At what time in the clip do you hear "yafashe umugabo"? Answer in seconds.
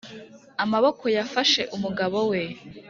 1.17-2.17